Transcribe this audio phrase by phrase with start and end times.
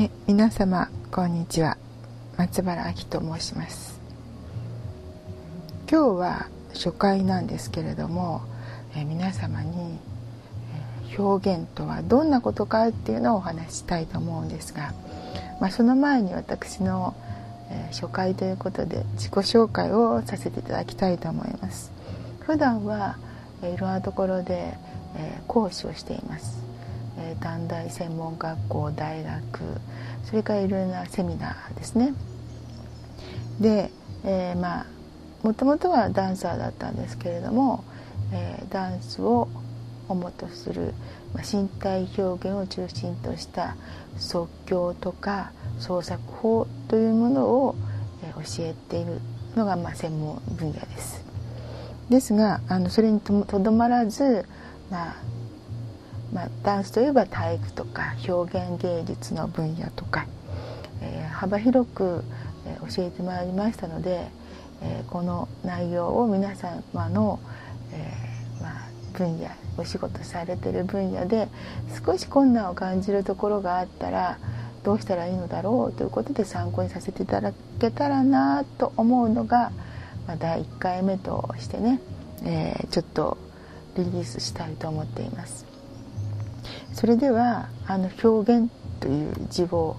[0.00, 1.76] え皆様こんにちは。
[2.36, 4.00] 松原明と申します。
[5.90, 8.42] 今日は初回なんですけれども
[8.94, 9.98] え皆様に
[11.18, 14.94] 表現とはどんなことかっていうのをお話ししたいと思うんですが、
[15.60, 17.16] まあ、その前に私の、
[17.68, 21.90] え初回ということで自己紹介をさせていただきたいと思います。
[22.46, 23.16] 普段は
[23.64, 24.78] いろんなところで、
[25.16, 26.67] え講師をしています。
[27.18, 29.40] え短大専門学校大学
[30.24, 32.14] それからいろいろなセミナーですね
[33.60, 33.90] で、
[34.24, 34.86] えー、まあ
[35.42, 37.84] もともとはダンサーだったんですけれども、
[38.32, 39.48] えー、ダンスを
[40.08, 40.94] 主とする、
[41.34, 43.76] まあ、身体表現を中心とした
[44.16, 47.76] 即興とか創作法というものを、
[48.24, 49.20] えー、教えている
[49.54, 51.24] のが、まあ、専門分野です。
[52.10, 54.46] ですがあのそれにとどまらず、
[54.90, 55.16] まあ、
[56.32, 60.26] まあ、ダンスといえば体育とか表現芸術の分野とか、
[61.00, 62.24] えー、幅広く、
[62.94, 64.28] 教えてまいりましたので、
[64.82, 67.40] えー、この内容を皆様の、
[67.92, 68.12] え
[68.62, 71.48] まあ、分野お仕事されてる分野で
[72.04, 74.38] 少し困難を感じるところがあったら
[74.84, 79.72] どうしたらいいのだろうということで参考にさせていただけたらなと思うのが、
[80.26, 82.00] まあ、第1回目としてね、
[82.44, 83.38] えちょっと
[83.96, 85.67] リリースしたいと思っています。
[86.92, 89.96] それではあの表現という字を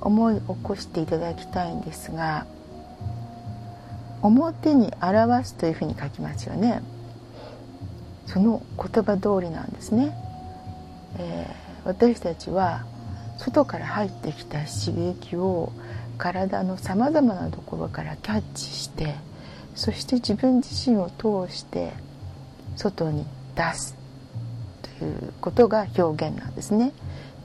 [0.00, 2.46] 思い起こしていただきたいんですが
[4.22, 6.82] 表に表すというふうに書きますよね。
[8.26, 10.12] その言葉通りなんですね、
[11.18, 12.84] えー、私たちは
[13.38, 15.72] 外から入ってきた刺激を
[16.18, 19.14] 体のさまざまなところからキャッチして
[19.76, 21.92] そして自分自身を通して
[22.74, 23.24] 外に
[23.54, 24.05] 出す。
[25.04, 26.92] いうことが表現なんですね。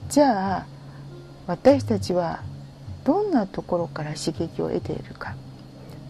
[0.09, 0.65] じゃあ
[1.47, 2.41] 私たちは
[3.03, 5.35] どんなところから刺激を得ているか。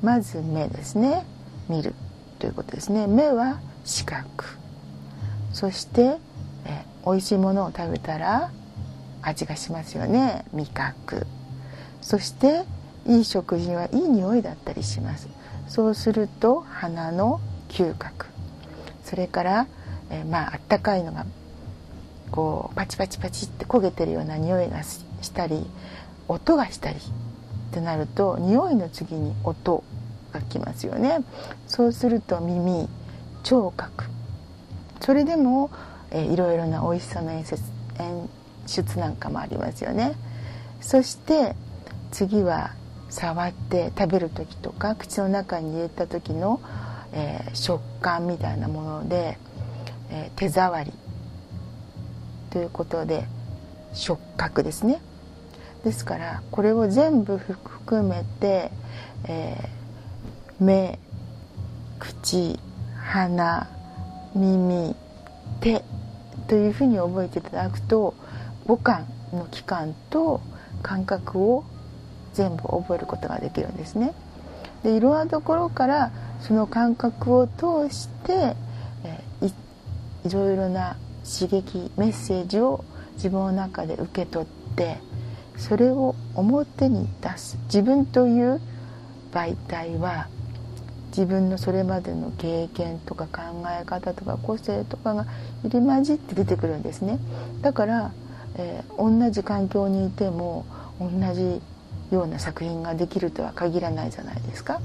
[0.02, 1.26] まず目ですね。
[1.70, 1.94] 見る
[2.40, 3.08] ということですね。
[3.08, 4.46] 目は視覚。
[5.54, 6.18] そして
[6.66, 8.52] え美味しいものを食べたら
[9.22, 10.46] 味がしますよね。
[10.54, 11.28] 味覚。
[12.02, 12.64] そして
[13.08, 15.28] いい食事にはいい匂いだったりします。
[15.68, 18.28] そうすると鼻の嗅覚。
[19.04, 19.68] それから
[20.12, 21.26] えー、まああったかいのが
[22.32, 25.00] こうパチパチパチって焦げてるような匂いがし
[25.32, 25.66] たり
[26.28, 29.84] 音がしたりってなると匂いの次に音
[30.32, 31.24] がきますよね。
[31.68, 32.88] そうすると耳
[33.44, 34.06] 聴覚。
[35.02, 35.72] それでも、
[36.12, 37.58] えー、いろいろな美味しさの演出
[38.00, 38.30] 演
[38.68, 40.14] 出なんかもありますよね。
[40.80, 41.56] そして
[42.12, 42.72] 次は
[43.10, 46.62] 触って食べる時とか口の中に入れた時の、
[47.14, 49.38] えー、食感みたいなもので
[50.12, 50.94] えー、手触り
[52.52, 53.26] ということで
[53.94, 55.02] 触覚ですね
[55.84, 58.72] ですからこれを全部含めて、
[59.28, 61.00] えー、目
[62.00, 62.60] 口
[62.96, 63.68] 鼻
[64.36, 64.96] 耳
[65.60, 65.84] 手
[66.48, 68.14] というふうに覚えていただくと
[68.68, 70.42] 五感の器官と
[70.82, 71.64] 感覚を
[72.34, 74.14] 全部覚えることができるんですね。
[74.84, 76.12] でいろんなところから
[76.42, 78.56] その感覚を通して、
[80.26, 82.84] いろいろな刺激メッセージを
[83.16, 84.98] 自分の中で受け取って
[85.58, 87.58] それを表に出す。
[87.66, 88.62] 自分という
[89.32, 90.28] 媒体は
[91.10, 95.26] 自分のそれまでの経験とか考え方とか個性とかが
[95.64, 97.20] 入り混じって出てくるんですね。
[97.62, 98.12] だから、
[98.56, 100.66] えー、同じ環境にいても
[101.00, 101.62] 同じ
[102.12, 104.82] ような作品ができるとは限らないじゃないですか。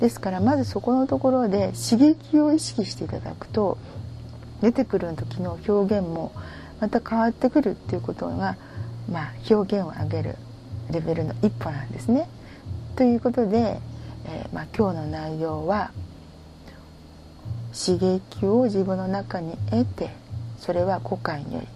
[0.00, 3.76] ですからまずそこのところで刺激を意識していただくと
[4.60, 6.32] 出てくる時の表現も
[6.80, 8.56] また変わってくるっていうことが、
[9.10, 10.36] まあ、表現を上げる
[10.90, 12.28] レベルの一歩なんですね。
[12.96, 13.80] ということで、
[14.26, 15.90] えー、まあ、今日の内容は
[17.72, 20.10] 刺激を自分の中に得て
[20.58, 21.66] それは五感より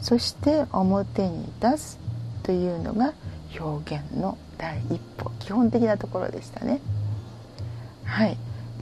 [0.00, 1.98] そして表に出す
[2.42, 3.14] というのが
[3.58, 6.80] 表現の第一歩基本的なところでしたね。
[8.04, 8.36] はい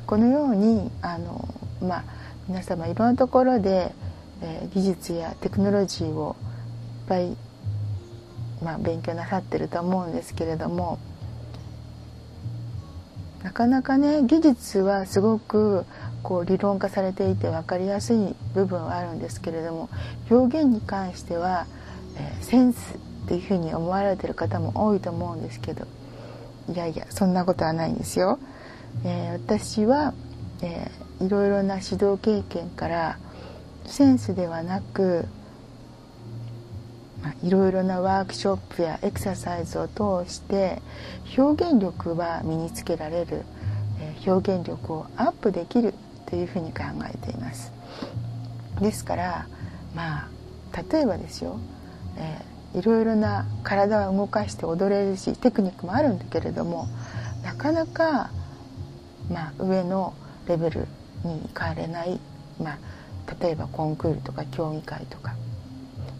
[0.07, 1.49] このようにあの、
[1.81, 2.05] まあ
[2.49, 3.93] 皆様いろんなところで、
[4.43, 6.37] えー、技術やテクノロジーを
[7.03, 7.37] いっぱい、
[8.63, 10.99] まあ、勉強なさってると思うんですけれども
[13.43, 15.85] なかなかね技術はすごく
[16.23, 19.89] こう理論化されていて分かりやすい部分はあるんですけれども
[20.31, 21.67] 表現に関しては、
[22.17, 22.95] えー、センス
[23.27, 25.87] っていうふうに思われてる方も多いと思うんですけど
[26.73, 28.39] いやいやそんなことはないんですよ。
[29.05, 30.15] えー、私は、
[30.63, 33.19] えーいろいろな指導経験から
[33.87, 35.27] センスではなく、
[37.23, 40.83] まあ、いろいろなワークショップやエクササイズを通して
[41.39, 43.45] 表現力は身につけられる、
[44.01, 45.95] え表現力をアップできる
[46.27, 47.73] というふうに考えています。
[48.81, 49.47] ですから
[49.95, 50.29] まあ
[50.93, 51.59] 例えばですよ、
[52.19, 56.89] えー、いろいろな体を動かして踊れるしテクニックもあるんだけれども
[57.43, 58.31] なかなか、
[59.31, 60.13] まあ、上の
[60.49, 60.87] レベル
[61.25, 62.19] に行かれない、
[62.61, 62.79] まあ、
[63.41, 65.35] 例えばコンクールとか競技会とか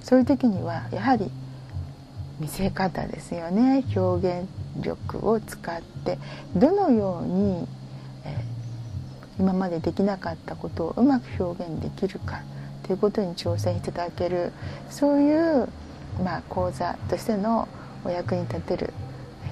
[0.03, 1.31] そういう時にはやはり
[2.39, 4.49] 見せ方ですよね表現
[4.81, 6.19] 力を使って
[6.55, 7.67] どのように、
[8.25, 12.43] えー、今までできなかったことをうまく表現できるか
[12.83, 14.53] ということに挑戦していただける
[14.91, 15.69] そういう、
[16.23, 17.69] まあ、講座としての
[18.05, 18.93] お役に立てる、
[19.45, 19.47] え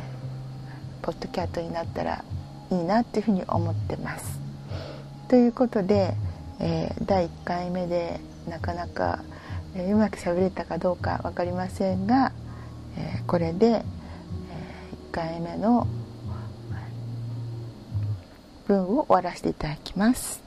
[1.03, 2.25] ー、ポッドキャットになったら
[2.71, 4.44] いいなっていうふうに思ってます。
[5.29, 6.15] ということで、
[6.61, 9.21] えー、第1回目でなかなか、
[9.75, 12.33] えー、うまくしゃべれたかどうか分かりませんが、
[12.97, 13.83] えー、これで、え
[15.11, 15.87] 1回目の
[18.67, 20.44] 文を終わらせていただきます。